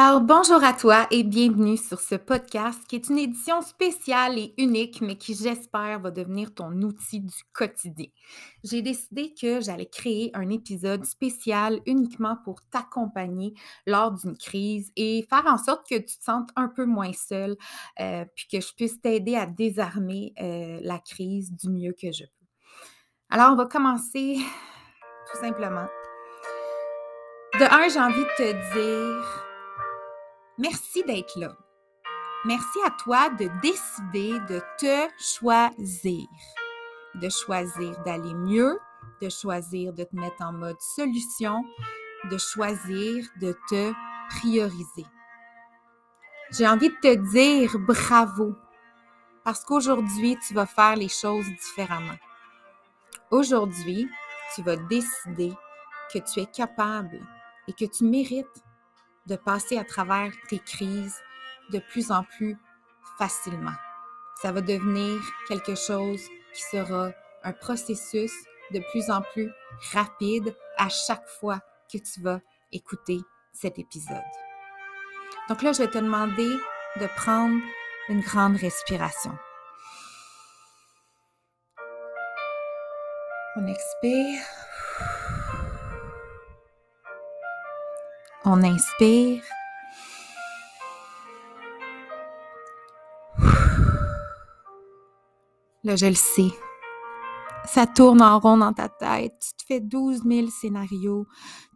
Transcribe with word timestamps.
Alors, 0.00 0.20
bonjour 0.20 0.62
à 0.62 0.74
toi 0.74 1.08
et 1.10 1.24
bienvenue 1.24 1.76
sur 1.76 1.98
ce 1.98 2.14
podcast 2.14 2.78
qui 2.86 2.94
est 2.94 3.08
une 3.08 3.18
édition 3.18 3.60
spéciale 3.62 4.38
et 4.38 4.54
unique, 4.56 5.00
mais 5.00 5.16
qui, 5.16 5.34
j'espère, 5.34 5.98
va 5.98 6.12
devenir 6.12 6.54
ton 6.54 6.70
outil 6.82 7.18
du 7.18 7.34
quotidien. 7.52 8.06
J'ai 8.62 8.80
décidé 8.80 9.34
que 9.34 9.60
j'allais 9.60 9.88
créer 9.88 10.30
un 10.34 10.50
épisode 10.50 11.04
spécial 11.04 11.80
uniquement 11.84 12.36
pour 12.44 12.60
t'accompagner 12.70 13.54
lors 13.88 14.12
d'une 14.12 14.36
crise 14.36 14.92
et 14.94 15.26
faire 15.28 15.46
en 15.46 15.58
sorte 15.58 15.84
que 15.88 15.96
tu 15.96 16.16
te 16.16 16.22
sentes 16.22 16.50
un 16.54 16.68
peu 16.68 16.84
moins 16.84 17.12
seul, 17.12 17.56
euh, 17.98 18.24
puis 18.36 18.46
que 18.52 18.60
je 18.60 18.72
puisse 18.76 19.00
t'aider 19.00 19.34
à 19.34 19.46
désarmer 19.46 20.32
euh, 20.40 20.78
la 20.80 21.00
crise 21.00 21.50
du 21.50 21.70
mieux 21.70 21.92
que 22.00 22.12
je 22.12 22.22
peux. 22.22 22.46
Alors, 23.30 23.50
on 23.50 23.56
va 23.56 23.66
commencer 23.66 24.36
tout 25.32 25.40
simplement. 25.40 25.88
De 27.54 27.64
un, 27.64 27.88
j'ai 27.88 27.98
envie 27.98 28.22
de 28.22 28.36
te 28.36 28.74
dire 28.74 29.47
Merci 30.58 31.04
d'être 31.04 31.38
là. 31.38 31.56
Merci 32.44 32.78
à 32.84 32.90
toi 32.90 33.30
de 33.30 33.48
décider 33.62 34.32
de 34.48 34.60
te 34.76 35.08
choisir, 35.22 36.26
de 37.14 37.28
choisir 37.28 37.96
d'aller 38.04 38.34
mieux, 38.34 38.76
de 39.22 39.28
choisir 39.28 39.92
de 39.92 40.02
te 40.02 40.16
mettre 40.16 40.42
en 40.42 40.52
mode 40.52 40.80
solution, 40.80 41.64
de 42.28 42.36
choisir 42.38 43.24
de 43.40 43.56
te 43.70 43.92
prioriser. 44.30 45.06
J'ai 46.50 46.66
envie 46.66 46.88
de 46.88 46.96
te 47.00 47.14
dire 47.14 47.78
bravo 47.78 48.56
parce 49.44 49.64
qu'aujourd'hui, 49.64 50.36
tu 50.44 50.54
vas 50.54 50.66
faire 50.66 50.96
les 50.96 51.08
choses 51.08 51.46
différemment. 51.46 52.18
Aujourd'hui, 53.30 54.08
tu 54.56 54.62
vas 54.62 54.76
décider 54.76 55.52
que 56.12 56.18
tu 56.18 56.40
es 56.40 56.46
capable 56.46 57.20
et 57.68 57.72
que 57.72 57.84
tu 57.84 58.04
mérites 58.04 58.64
de 59.28 59.36
passer 59.36 59.76
à 59.78 59.84
travers 59.84 60.32
tes 60.48 60.58
crises 60.58 61.16
de 61.70 61.78
plus 61.78 62.10
en 62.10 62.24
plus 62.24 62.56
facilement. 63.18 63.76
Ça 64.40 64.52
va 64.52 64.60
devenir 64.60 65.20
quelque 65.48 65.74
chose 65.74 66.22
qui 66.54 66.62
sera 66.62 67.10
un 67.44 67.52
processus 67.52 68.32
de 68.72 68.80
plus 68.90 69.10
en 69.10 69.22
plus 69.22 69.50
rapide 69.92 70.56
à 70.76 70.88
chaque 70.88 71.28
fois 71.40 71.60
que 71.92 71.98
tu 71.98 72.20
vas 72.22 72.40
écouter 72.72 73.18
cet 73.52 73.78
épisode. 73.78 74.16
Donc 75.48 75.62
là, 75.62 75.72
je 75.72 75.78
vais 75.78 75.90
te 75.90 75.98
demander 75.98 76.56
de 77.00 77.06
prendre 77.16 77.60
une 78.08 78.20
grande 78.20 78.56
respiration. 78.56 79.36
On 83.56 83.66
expire. 83.66 84.40
On 88.50 88.62
inspire. 88.62 89.42
Là, 95.84 95.96
je 95.96 96.06
le 96.06 96.14
sais. 96.14 96.48
Ça 97.66 97.86
tourne 97.86 98.22
en 98.22 98.38
rond 98.38 98.56
dans 98.56 98.72
ta 98.72 98.88
tête. 98.88 99.34
Tu 99.38 99.52
te 99.52 99.64
fais 99.66 99.80
12 99.80 100.22
000 100.26 100.48
scénarios. 100.48 101.26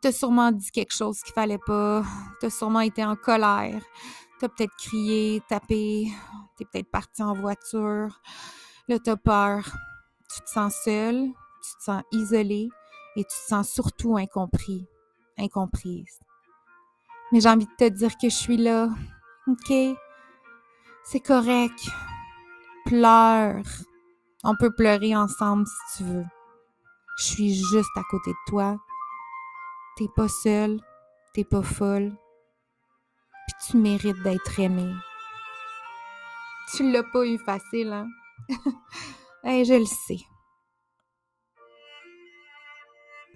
Tu 0.01 0.09
as 0.09 0.13
sûrement 0.13 0.51
dit 0.51 0.71
quelque 0.71 0.95
chose 0.95 1.21
qu'il 1.21 1.35
fallait 1.35 1.59
pas. 1.59 2.05
Tu 2.41 2.47
as 2.47 2.51
sûrement 2.51 2.81
été 2.81 3.05
en 3.05 3.17
colère. 3.17 3.83
Tu 4.39 4.47
as 4.47 4.49
peut-être 4.49 4.75
crié, 4.79 5.43
tapé. 5.51 6.07
Tu 6.57 6.63
es 6.63 6.67
peut-être 6.73 6.91
parti 6.91 7.23
en 7.23 7.35
voiture. 7.35 8.19
Là, 8.89 8.99
tu 8.99 9.11
as 9.11 9.17
peur. 9.19 9.63
Tu 10.35 10.41
te 10.41 10.49
sens 10.49 10.75
seul. 10.83 11.27
Tu 11.63 11.77
te 11.77 11.83
sens 11.85 12.03
isolé. 12.13 12.71
Et 13.17 13.25
tu 13.25 13.29
te 13.29 13.49
sens 13.49 13.69
surtout 13.69 14.17
incompris, 14.17 14.87
incomprise. 15.37 16.19
Mais 17.33 17.41
j'ai 17.41 17.49
envie 17.49 17.67
de 17.67 17.77
te 17.77 17.89
dire 17.89 18.13
que 18.19 18.29
je 18.29 18.35
suis 18.35 18.59
là. 18.59 18.91
OK? 19.47 19.73
C'est 21.03 21.21
correct. 21.21 21.89
Pleure. 22.85 23.65
On 24.45 24.55
peut 24.55 24.75
pleurer 24.75 25.17
ensemble 25.17 25.67
si 25.67 25.97
tu 25.97 26.11
veux. 26.11 26.25
Je 27.19 27.25
suis 27.25 27.55
juste 27.55 27.97
à 27.97 28.03
côté 28.11 28.31
de 28.31 28.51
toi. 28.51 28.77
T'es 29.97 30.09
pas 30.15 30.29
seule. 30.29 30.79
T'es 31.33 31.45
pas 31.45 31.63
folle. 31.63 32.13
Puis 33.47 33.57
tu 33.67 33.77
mérites 33.79 34.23
d'être 34.23 34.61
aimée. 34.61 34.95
Tu 36.75 36.91
l'as 36.91 37.03
pas 37.03 37.25
eu 37.27 37.39
facile, 37.39 37.93
hein? 37.93 38.09
je 39.45 39.79
le 39.79 39.87
sais. 39.87 40.21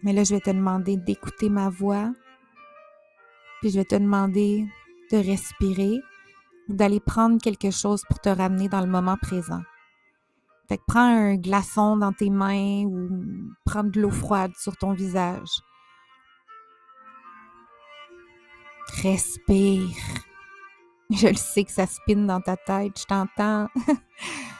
Mais 0.02 0.12
là, 0.12 0.22
je 0.22 0.34
vais 0.34 0.40
te 0.40 0.50
demander 0.50 0.96
d'écouter 0.98 1.48
ma 1.48 1.70
voix 1.70 2.12
puis 3.60 3.70
je 3.70 3.78
vais 3.78 3.84
te 3.84 3.94
demander 3.94 4.66
de 5.10 5.16
respirer 5.16 6.00
ou 6.68 6.74
d'aller 6.74 7.00
prendre 7.00 7.40
quelque 7.40 7.70
chose 7.70 8.02
pour 8.08 8.20
te 8.20 8.28
ramener 8.28 8.68
dans 8.68 8.80
le 8.80 8.86
moment 8.86 9.16
présent. 9.20 9.62
Fait 10.68 10.78
que 10.78 10.82
prends 10.86 11.00
un 11.00 11.36
glaçon 11.36 11.96
dans 11.96 12.12
tes 12.12 12.30
mains 12.30 12.84
ou 12.84 13.08
prends 13.64 13.84
de 13.84 14.00
l'eau 14.00 14.10
froide 14.10 14.52
sur 14.58 14.76
ton 14.76 14.92
visage. 14.92 15.48
Respire. 19.02 19.88
Je 21.10 21.28
le 21.28 21.34
sais 21.34 21.64
que 21.64 21.70
ça 21.70 21.86
spinne 21.86 22.26
dans 22.26 22.40
ta 22.40 22.56
tête, 22.56 22.98
je 22.98 23.04
t'entends. 23.04 23.68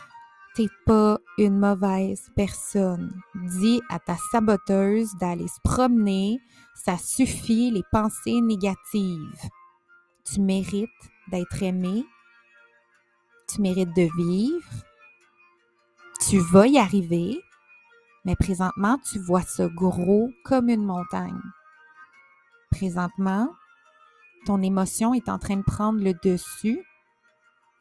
T'es 0.57 0.69
pas 0.87 1.19
une 1.37 1.59
mauvaise 1.59 2.31
personne. 2.35 3.21
Dis 3.35 3.83
à 3.91 3.99
ta 3.99 4.17
saboteuse 4.33 5.15
d'aller 5.21 5.49
se 5.49 5.61
promener. 5.63 6.41
Ça 6.75 6.97
suffit, 6.97 7.71
les 7.71 7.83
pensées 7.93 8.41
négatives. 8.41 9.51
Tu 10.25 10.41
mérites 10.41 10.89
d'être 11.31 11.63
aimé. 11.63 12.07
Tu 13.47 13.61
mérites 13.61 13.95
de 13.95 14.09
vivre. 14.17 14.67
Tu 16.27 16.39
vas 16.39 16.67
y 16.67 16.79
arriver. 16.79 17.39
Mais 18.25 18.35
présentement, 18.35 18.99
tu 19.13 19.19
vois 19.19 19.43
ça 19.43 19.69
gros 19.69 20.31
comme 20.43 20.71
une 20.71 20.87
montagne. 20.87 21.43
Présentement, 22.71 23.51
ton 24.47 24.63
émotion 24.63 25.13
est 25.13 25.29
en 25.29 25.39
train 25.39 25.59
de 25.59 25.63
prendre 25.63 26.03
le 26.03 26.15
dessus. 26.25 26.83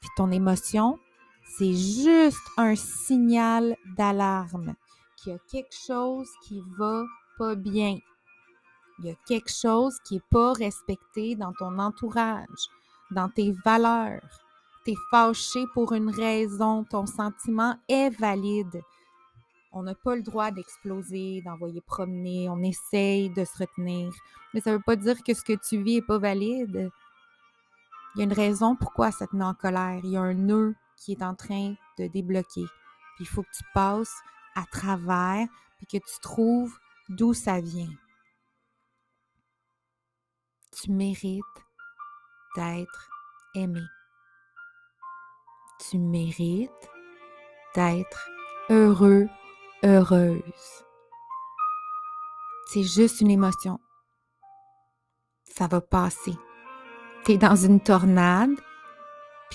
Puis 0.02 0.10
ton 0.18 0.30
émotion, 0.30 1.00
c'est 1.46 1.74
juste 1.74 2.42
un 2.58 2.76
signal 2.76 3.78
d'alarme 3.98 4.76
qu'il 5.16 5.34
y 5.34 5.36
a 5.36 5.40
quelque 5.50 5.76
chose 5.76 6.30
qui 6.44 6.62
va 6.78 7.04
pas 7.38 7.56
bien. 7.56 7.98
Il 9.00 9.06
y 9.06 9.10
a 9.10 9.16
quelque 9.28 9.52
chose 9.52 9.98
qui 10.06 10.16
n'est 10.16 10.24
pas 10.30 10.54
respecté 10.54 11.36
dans 11.36 11.54
ton 11.54 11.80
entourage, 11.80 12.70
dans 13.12 13.30
tes 13.30 13.52
valeurs. 13.64 14.22
Tu 14.86 14.92
es 14.92 14.96
fâché 15.12 15.66
pour 15.74 15.94
une 15.94 16.10
raison, 16.10 16.84
ton 16.84 17.06
sentiment 17.06 17.76
est 17.88 18.10
valide. 18.10 18.82
On 19.72 19.84
n'a 19.84 19.96
pas 19.96 20.16
le 20.16 20.24
droit 20.24 20.52
d'exploser, 20.52 21.42
d'envoyer 21.44 21.82
promener, 21.82 22.48
on 22.50 22.62
essaye 22.64 23.30
de 23.30 23.44
se 23.44 23.58
retenir. 23.58 24.14
Mais 24.54 24.62
ça 24.62 24.72
ne 24.72 24.78
veut 24.78 24.84
pas 24.86 24.96
dire 24.96 25.22
que 25.24 25.34
ce 25.34 25.44
que 25.44 25.54
tu 25.54 25.82
vis 25.82 25.96
n'est 25.96 26.02
pas 26.02 26.18
valide. 26.18 26.90
Il 28.16 28.20
y 28.20 28.22
a 28.22 28.24
une 28.24 28.34
raison 28.34 28.76
pourquoi 28.76 29.12
ça 29.12 29.28
te 29.28 29.36
met 29.36 29.44
en 29.44 29.54
colère. 29.54 30.00
Il 30.04 30.12
y 30.12 30.18
a 30.18 30.22
un 30.22 30.34
nœud 30.34 30.76
qui 30.98 31.14
est 31.14 31.24
en 31.24 31.36
train 31.36 31.76
de 31.98 32.08
débloquer. 32.08 32.66
Puis 33.16 33.26
il 33.26 33.28
faut 33.28 33.44
que 33.44 33.56
tu 33.56 33.64
passes 33.74 34.16
à 34.56 34.66
travers, 34.72 35.48
puis 35.78 35.88
que 35.88 35.98
tu 35.98 36.20
trouves 36.22 36.78
d'où 37.10 37.34
ça 37.34 37.62
vient. 37.62 37.92
Tu 40.72 40.92
mérites 40.92 41.44
d'être 42.56 43.10
aimé. 43.54 43.84
Tu 45.90 45.98
mérites 45.98 46.90
d'être 47.76 48.30
heureux, 48.70 49.28
heureuse. 49.84 50.86
C'est 52.68 52.84
juste 52.84 53.22
une 53.22 53.32
émotion. 53.32 53.80
Ça 55.44 55.68
va 55.68 55.80
passer. 55.82 56.34
Tu 57.24 57.34
es 57.34 57.38
dans 57.38 57.56
une 57.56 57.80
tornade, 57.80 58.52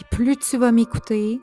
plus 0.05 0.37
tu 0.37 0.57
vas 0.57 0.73
m'écouter, 0.73 1.41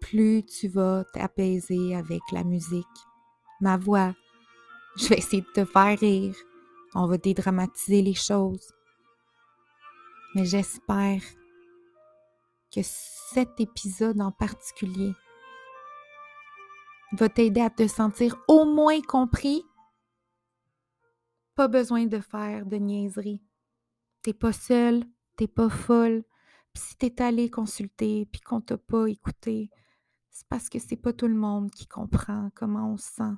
plus 0.00 0.44
tu 0.44 0.68
vas 0.68 1.04
t'apaiser 1.12 1.94
avec 1.94 2.20
la 2.32 2.44
musique, 2.44 2.86
ma 3.60 3.76
voix. 3.76 4.14
Je 4.96 5.08
vais 5.08 5.18
essayer 5.18 5.42
de 5.42 5.52
te 5.52 5.64
faire 5.64 5.98
rire. 5.98 6.34
On 6.94 7.06
va 7.06 7.16
dédramatiser 7.16 8.02
les 8.02 8.14
choses. 8.14 8.74
Mais 10.34 10.44
j'espère 10.44 11.22
que 12.74 12.80
cet 12.82 13.60
épisode 13.60 14.20
en 14.20 14.32
particulier 14.32 15.12
va 17.12 17.28
t'aider 17.28 17.60
à 17.60 17.70
te 17.70 17.86
sentir 17.86 18.36
au 18.48 18.64
moins 18.64 19.00
compris. 19.02 19.64
Pas 21.54 21.68
besoin 21.68 22.06
de 22.06 22.18
faire 22.18 22.66
de 22.66 22.76
niaiseries. 22.76 23.42
T'es 24.22 24.32
pas 24.32 24.52
seul, 24.52 25.04
t'es 25.36 25.48
pas 25.48 25.68
folle, 25.68 26.24
puis 26.72 26.82
si 26.82 26.96
t'es 26.96 27.22
allé 27.22 27.50
consulter 27.50 28.26
puis 28.26 28.40
qu'on 28.40 28.60
t'a 28.60 28.78
pas 28.78 29.06
écouté, 29.08 29.70
c'est 30.30 30.46
parce 30.48 30.68
que 30.68 30.78
c'est 30.78 30.96
pas 30.96 31.12
tout 31.12 31.28
le 31.28 31.34
monde 31.34 31.70
qui 31.70 31.86
comprend 31.86 32.50
comment 32.54 32.92
on 32.92 32.96
se 32.96 33.10
sent. 33.12 33.34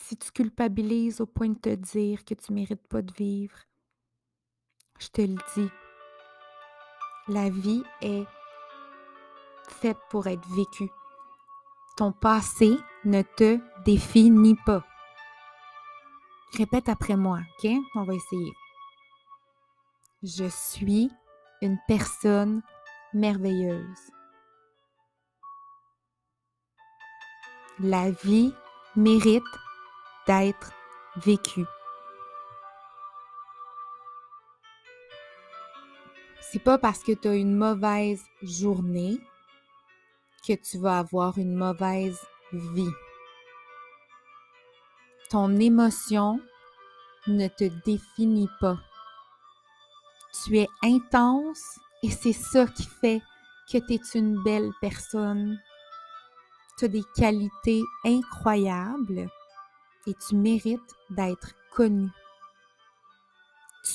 Si 0.00 0.16
tu 0.16 0.32
culpabilises 0.32 1.20
au 1.20 1.26
point 1.26 1.50
de 1.50 1.58
te 1.58 1.74
dire 1.74 2.24
que 2.24 2.34
tu 2.34 2.52
mérites 2.52 2.86
pas 2.88 3.02
de 3.02 3.12
vivre, 3.12 3.58
Je 4.98 5.08
te 5.08 5.22
le 5.22 5.36
dis. 5.54 5.70
La 7.28 7.50
vie 7.50 7.84
est 8.00 8.26
faite 9.68 9.98
pour 10.10 10.26
être 10.26 10.46
vécue. 10.48 10.90
Ton 11.96 12.10
passé 12.12 12.76
ne 13.04 13.22
te 13.22 13.60
définit 13.84 14.56
pas. 14.66 14.84
Répète 16.56 16.88
après 16.88 17.16
moi, 17.16 17.40
OK? 17.62 17.70
On 17.94 18.04
va 18.04 18.14
essayer. 18.14 18.52
Je 20.24 20.48
suis 20.48 21.12
une 21.62 21.78
personne 21.86 22.60
merveilleuse. 23.14 24.10
La 27.78 28.10
vie 28.10 28.52
mérite 28.96 29.44
d'être 30.26 30.72
vécue. 31.18 31.66
C'est 36.40 36.64
pas 36.64 36.78
parce 36.78 37.04
que 37.04 37.12
tu 37.12 37.28
as 37.28 37.36
une 37.36 37.54
mauvaise 37.54 38.24
journée 38.42 39.20
que 40.44 40.54
tu 40.54 40.78
vas 40.78 40.98
avoir 40.98 41.38
une 41.38 41.54
mauvaise 41.54 42.18
vie. 42.52 42.90
Ton 45.30 45.60
émotion 45.60 46.40
ne 47.28 47.46
te 47.46 47.68
définit 47.84 48.48
pas. 48.60 48.78
Tu 50.32 50.58
es 50.58 50.68
intense 50.82 51.78
et 52.02 52.10
c'est 52.10 52.32
ça 52.32 52.66
qui 52.66 52.84
fait 52.84 53.22
que 53.70 53.78
tu 53.78 53.94
es 53.94 54.18
une 54.18 54.42
belle 54.42 54.70
personne. 54.80 55.58
Tu 56.78 56.84
as 56.84 56.88
des 56.88 57.04
qualités 57.16 57.82
incroyables 58.04 59.28
et 60.06 60.14
tu 60.14 60.36
mérites 60.36 60.94
d'être 61.10 61.54
connu. 61.72 62.08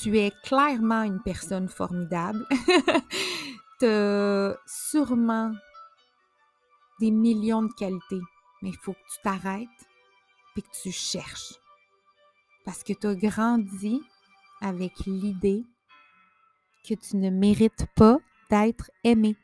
Tu 0.01 0.17
es 0.17 0.31
clairement 0.43 1.03
une 1.03 1.21
personne 1.21 1.69
formidable. 1.69 2.45
tu 3.79 3.85
as 3.85 4.57
sûrement 4.65 5.53
des 6.99 7.11
millions 7.11 7.63
de 7.63 7.73
qualités, 7.73 8.21
mais 8.61 8.69
il 8.69 8.77
faut 8.77 8.93
que 8.93 9.13
tu 9.13 9.21
t'arrêtes 9.23 9.69
et 10.55 10.61
que 10.61 10.67
tu 10.81 10.91
cherches. 10.91 11.53
Parce 12.65 12.83
que 12.83 12.93
tu 12.93 13.07
as 13.07 13.15
grandi 13.15 14.01
avec 14.61 14.93
l'idée 15.05 15.65
que 16.83 16.93
tu 16.93 17.17
ne 17.17 17.29
mérites 17.29 17.87
pas 17.95 18.17
d'être 18.49 18.91
aimé. 19.03 19.35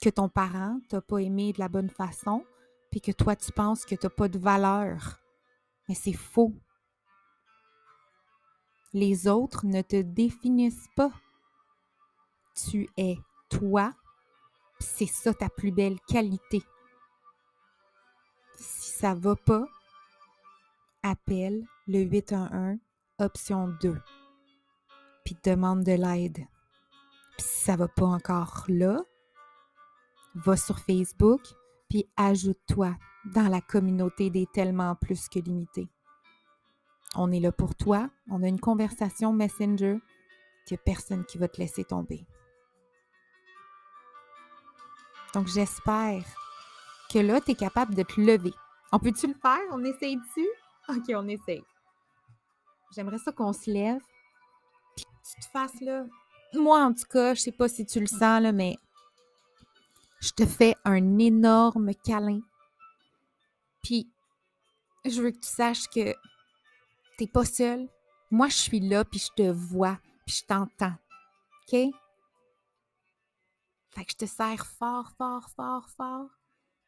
Que 0.00 0.08
ton 0.10 0.28
parent 0.28 0.80
t'a 0.88 1.00
pas 1.00 1.18
aimé 1.18 1.52
de 1.52 1.60
la 1.60 1.68
bonne 1.68 1.90
façon, 1.90 2.44
puis 2.90 3.00
que 3.00 3.12
toi 3.12 3.36
tu 3.36 3.52
penses 3.52 3.84
que 3.84 3.94
tu 3.94 4.06
n'as 4.06 4.10
pas 4.10 4.28
de 4.28 4.38
valeur. 4.38 5.20
Mais 5.88 5.94
c'est 5.94 6.12
faux. 6.12 6.52
Les 8.92 9.28
autres 9.28 9.66
ne 9.66 9.82
te 9.82 10.00
définissent 10.00 10.88
pas. 10.96 11.12
Tu 12.54 12.88
es 12.96 13.18
toi, 13.50 13.92
c'est 14.78 15.06
ça 15.06 15.34
ta 15.34 15.48
plus 15.48 15.72
belle 15.72 16.00
qualité. 16.08 16.62
Si 18.56 18.90
ça 18.92 19.14
va 19.14 19.34
pas, 19.34 19.66
appelle 21.02 21.66
le 21.86 22.00
811 22.00 22.78
option 23.18 23.68
2 23.82 24.00
puis 25.24 25.36
demande 25.42 25.82
de 25.84 25.92
l'aide. 25.92 26.46
Puis 27.36 27.46
si 27.46 27.64
ça 27.64 27.76
va 27.76 27.88
pas 27.88 28.06
encore 28.06 28.64
là, 28.68 29.00
va 30.34 30.56
sur 30.56 30.78
Facebook 30.78 31.40
puis 31.88 32.08
ajoute-toi 32.16 32.96
dans 33.26 33.48
la 33.48 33.60
communauté 33.60 34.30
des 34.30 34.46
tellement 34.46 34.94
plus 34.96 35.28
que 35.28 35.38
limités. 35.38 35.88
On 37.16 37.30
est 37.30 37.40
là 37.40 37.52
pour 37.52 37.74
toi, 37.74 38.10
on 38.28 38.42
a 38.42 38.48
une 38.48 38.60
conversation 38.60 39.32
Messenger, 39.32 39.98
il 40.66 40.72
n'y 40.72 40.74
a 40.76 40.78
personne 40.78 41.24
qui 41.24 41.38
va 41.38 41.48
te 41.48 41.58
laisser 41.58 41.84
tomber. 41.84 42.26
Donc 45.32 45.46
j'espère 45.48 46.24
que 47.12 47.18
là, 47.18 47.40
tu 47.40 47.52
es 47.52 47.54
capable 47.54 47.94
de 47.94 48.02
te 48.02 48.20
lever. 48.20 48.52
On 48.92 48.98
peut-tu 48.98 49.26
le 49.26 49.34
faire? 49.34 49.62
On 49.72 49.84
essaye-tu? 49.84 50.46
OK, 50.88 51.04
on 51.10 51.28
essaye. 51.28 51.64
J'aimerais 52.94 53.18
ça 53.18 53.32
qu'on 53.32 53.52
se 53.52 53.70
lève. 53.70 54.00
Puis 55.34 55.40
que 55.40 55.40
tu 55.40 55.46
te 55.46 55.50
fasses 55.50 55.80
là? 55.80 56.04
Moi, 56.54 56.84
en 56.84 56.92
tout 56.92 57.06
cas, 57.10 57.34
je 57.34 57.40
sais 57.40 57.52
pas 57.52 57.68
si 57.68 57.84
tu 57.84 58.00
le 58.00 58.06
sens, 58.06 58.40
là, 58.40 58.52
mais 58.52 58.76
je 60.20 60.30
te 60.30 60.46
fais 60.46 60.76
un 60.84 61.18
énorme 61.18 61.94
câlin. 61.94 62.40
Puis, 63.82 64.08
je 65.04 65.20
veux 65.20 65.30
que 65.32 65.40
tu 65.40 65.48
saches 65.48 65.88
que 65.88 66.14
t'es 67.18 67.26
pas 67.26 67.44
seul. 67.44 67.88
Moi, 68.30 68.48
je 68.48 68.56
suis 68.56 68.80
là, 68.80 69.04
puis 69.04 69.18
je 69.18 69.30
te 69.36 69.50
vois, 69.50 69.98
puis 70.26 70.36
je 70.36 70.44
t'entends. 70.44 70.94
OK? 71.62 71.92
Fait 73.90 74.04
que 74.04 74.10
je 74.10 74.16
te 74.16 74.26
sers 74.26 74.66
fort, 74.66 75.12
fort, 75.16 75.50
fort, 75.50 75.88
fort. 75.90 76.30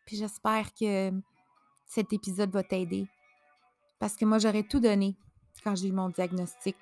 Puis 0.06 0.16
j'espère 0.16 0.72
que 0.74 1.12
cet 1.86 2.12
épisode 2.12 2.50
va 2.50 2.62
t'aider. 2.62 3.06
Parce 3.98 4.16
que 4.16 4.24
moi, 4.24 4.38
j'aurais 4.38 4.62
tout 4.64 4.80
donné 4.80 5.16
quand 5.62 5.74
j'ai 5.74 5.88
eu 5.88 5.92
mon 5.92 6.08
diagnostic 6.08 6.76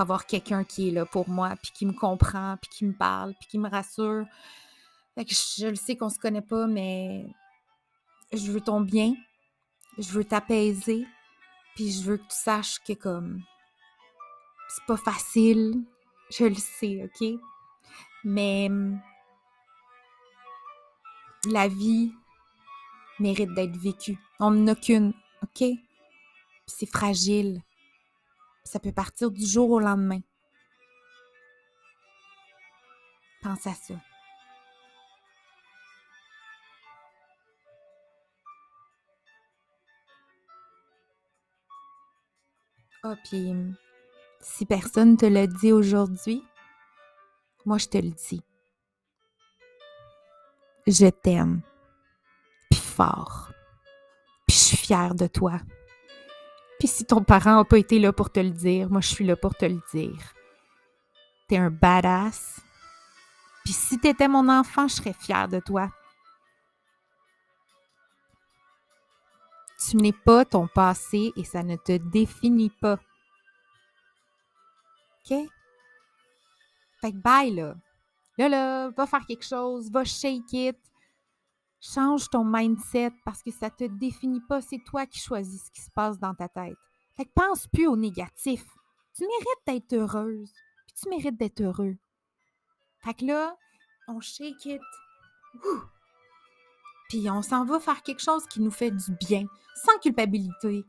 avoir 0.00 0.26
quelqu'un 0.26 0.64
qui 0.64 0.88
est 0.88 0.92
là 0.92 1.06
pour 1.06 1.28
moi, 1.28 1.54
puis 1.62 1.72
qui 1.72 1.86
me 1.86 1.92
comprend, 1.92 2.56
puis 2.60 2.70
qui 2.70 2.84
me 2.84 2.92
parle, 2.92 3.34
puis 3.38 3.48
qui 3.48 3.58
me 3.58 3.68
rassure. 3.68 4.24
Je 5.16 5.66
le 5.66 5.74
sais 5.74 5.96
qu'on 5.96 6.08
se 6.08 6.18
connaît 6.18 6.42
pas, 6.42 6.66
mais 6.66 7.26
je 8.32 8.50
veux 8.50 8.60
ton 8.60 8.80
bien, 8.80 9.14
je 9.98 10.10
veux 10.10 10.24
t'apaiser, 10.24 11.06
puis 11.74 11.92
je 11.92 12.02
veux 12.02 12.16
que 12.16 12.22
tu 12.22 12.36
saches 12.36 12.78
que 12.80 12.94
comme 12.94 13.42
c'est 14.68 14.86
pas 14.86 14.96
facile, 14.96 15.84
je 16.30 16.44
le 16.44 16.54
sais, 16.54 17.04
ok? 17.04 17.28
Mais 18.24 18.70
la 21.50 21.68
vie 21.68 22.14
mérite 23.18 23.52
d'être 23.52 23.76
vécue. 23.76 24.18
On 24.40 24.50
n'en 24.50 24.68
a 24.68 24.74
qu'une, 24.74 25.12
ok? 25.42 25.68
C'est 26.66 26.86
fragile. 26.86 27.60
Ça 28.64 28.78
peut 28.78 28.92
partir 28.92 29.30
du 29.30 29.44
jour 29.44 29.70
au 29.70 29.80
lendemain. 29.80 30.20
Pense 33.42 33.66
à 33.66 33.74
ça. 33.74 33.94
Ah, 43.04 43.16
puis 43.24 43.52
si 44.40 44.64
personne 44.64 45.16
te 45.16 45.26
l'a 45.26 45.48
dit 45.48 45.72
aujourd'hui, 45.72 46.44
moi 47.64 47.78
je 47.78 47.88
te 47.88 47.98
le 47.98 48.10
dis. 48.10 48.42
Je 50.86 51.08
t'aime. 51.08 51.62
Puis 52.70 52.78
fort. 52.78 53.50
Puis 54.46 54.56
je 54.56 54.62
suis 54.62 54.76
fière 54.76 55.16
de 55.16 55.26
toi. 55.26 55.60
Puis 56.82 56.88
si 56.88 57.04
ton 57.04 57.22
parent 57.22 57.58
n'a 57.58 57.64
pas 57.64 57.78
été 57.78 58.00
là 58.00 58.12
pour 58.12 58.32
te 58.32 58.40
le 58.40 58.50
dire, 58.50 58.90
moi 58.90 59.00
je 59.00 59.06
suis 59.06 59.24
là 59.24 59.36
pour 59.36 59.54
te 59.54 59.64
le 59.64 59.80
dire. 59.94 60.34
T'es 61.46 61.56
un 61.56 61.70
badass. 61.70 62.60
Puis 63.64 63.72
si 63.72 64.00
t'étais 64.00 64.26
mon 64.26 64.48
enfant, 64.48 64.88
je 64.88 64.94
serais 64.94 65.12
fière 65.12 65.46
de 65.46 65.60
toi. 65.60 65.88
Tu 69.78 69.96
n'es 69.96 70.12
pas 70.12 70.44
ton 70.44 70.66
passé 70.66 71.30
et 71.36 71.44
ça 71.44 71.62
ne 71.62 71.76
te 71.76 71.98
définit 71.98 72.70
pas. 72.70 72.98
OK? 75.20 75.38
Fait 77.00 77.12
que 77.12 77.16
bye 77.16 77.54
là. 77.54 77.76
Là, 78.38 78.48
là, 78.48 78.88
va 78.90 79.06
faire 79.06 79.24
quelque 79.24 79.46
chose, 79.46 79.88
va 79.88 80.02
shake 80.04 80.52
it. 80.52 80.76
Change 81.84 82.30
ton 82.30 82.44
mindset 82.44 83.10
parce 83.24 83.42
que 83.42 83.50
ça 83.50 83.66
ne 83.66 83.88
te 83.88 83.92
définit 83.92 84.40
pas. 84.40 84.62
C'est 84.62 84.82
toi 84.86 85.04
qui 85.04 85.18
choisis 85.18 85.64
ce 85.64 85.70
qui 85.72 85.82
se 85.82 85.90
passe 85.90 86.16
dans 86.16 86.32
ta 86.32 86.48
tête. 86.48 86.76
Fait 87.16 87.24
que 87.24 87.32
pense 87.34 87.66
plus 87.66 87.88
au 87.88 87.96
négatif. 87.96 88.64
Tu 89.16 89.24
mérites 89.24 89.66
d'être 89.66 89.92
heureuse. 89.92 90.52
Tu 90.94 91.08
mérites 91.08 91.36
d'être 91.36 91.60
heureux. 91.60 91.96
Fait 93.00 93.14
que 93.14 93.24
là, 93.24 93.56
on 94.06 94.20
shake 94.20 94.64
it. 94.66 94.80
Puis 97.08 97.28
on 97.28 97.42
s'en 97.42 97.64
va 97.64 97.80
faire 97.80 98.02
quelque 98.04 98.22
chose 98.22 98.46
qui 98.46 98.60
nous 98.60 98.70
fait 98.70 98.92
du 98.92 99.12
bien, 99.16 99.44
sans 99.84 99.98
culpabilité. 99.98 100.84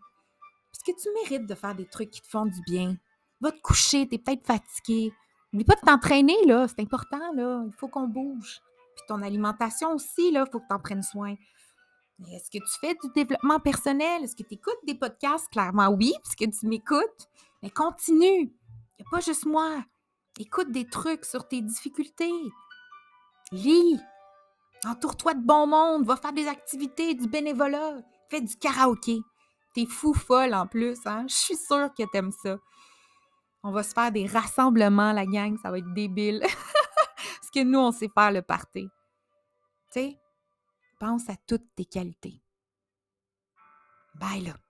Parce 0.72 0.84
que 0.86 1.02
tu 1.02 1.10
mérites 1.24 1.48
de 1.48 1.56
faire 1.56 1.74
des 1.74 1.88
trucs 1.88 2.12
qui 2.12 2.22
te 2.22 2.28
font 2.28 2.46
du 2.46 2.62
bien. 2.68 2.96
Va 3.42 3.52
te 3.52 3.60
coucher, 3.62 4.08
t'es 4.08 4.20
peut-être 4.20 4.46
fatigué. 4.46 5.12
N'oublie 5.52 5.66
pas 5.66 5.76
de 5.76 5.82
t'entraîner, 5.82 6.38
là. 6.46 6.68
C'est 6.68 6.82
important, 6.82 7.34
là. 7.34 7.64
Il 7.66 7.74
faut 7.74 7.88
qu'on 7.88 8.08
bouge. 8.08 8.62
Puis 8.96 9.06
ton 9.08 9.22
alimentation 9.22 9.94
aussi, 9.94 10.30
il 10.30 10.44
faut 10.52 10.60
que 10.60 10.68
tu 10.68 10.74
en 10.74 10.80
prennes 10.80 11.04
soin. 11.04 11.36
Est-ce 12.32 12.50
que 12.50 12.64
tu 12.64 12.80
fais 12.80 12.96
du 12.96 13.10
développement 13.14 13.60
personnel? 13.60 14.24
Est-ce 14.24 14.36
que 14.36 14.44
tu 14.44 14.56
écoutes 14.56 14.80
des 14.86 14.96
podcasts? 14.96 15.50
Clairement 15.50 15.90
oui, 15.90 16.14
puisque 16.24 16.60
tu 16.60 16.68
m'écoutes. 16.68 17.28
Mais 17.62 17.70
continue. 17.70 18.54
Il 18.98 19.02
n'y 19.02 19.06
a 19.06 19.10
pas 19.10 19.20
juste 19.20 19.46
moi. 19.46 19.84
Écoute 20.40 20.72
des 20.72 20.88
trucs 20.88 21.26
sur 21.26 21.48
tes 21.48 21.62
difficultés. 21.62 22.32
Lis. 23.52 24.00
Entoure-toi 24.86 25.34
de 25.34 25.46
bon 25.46 25.68
monde. 25.68 26.06
Va 26.06 26.16
faire 26.16 26.34
des 26.34 26.48
activités, 26.48 27.14
du 27.14 27.28
bénévolat. 27.28 27.98
Fais 28.30 28.42
du 28.42 28.56
karaoké. 28.58 29.20
T'es 29.74 29.86
fou 29.86 30.14
folle 30.14 30.54
en 30.54 30.68
plus, 30.68 31.00
hein? 31.06 31.26
Je 31.28 31.36
suis 31.36 31.58
sûre 31.58 31.90
que 31.98 32.04
t'aimes 32.12 32.32
ça. 32.32 32.58
On 33.64 33.72
va 33.72 33.82
se 33.82 33.94
faire 33.94 34.12
des 34.12 34.28
rassemblements, 34.28 35.14
la 35.14 35.26
gang, 35.26 35.58
ça 35.62 35.72
va 35.72 35.78
être 35.80 35.94
débile. 35.94 36.44
Que 37.54 37.64
nous, 37.64 37.80
on 37.80 37.92
sait 37.92 38.10
faire 38.10 38.32
le 38.32 38.42
party. 38.42 38.90
Tu 39.92 40.00
sais, 40.00 40.20
pense 41.00 41.30
à 41.30 41.36
toutes 41.48 41.76
tes 41.76 41.86
qualités. 41.86 42.42
Bye 44.16 44.42
là. 44.42 44.63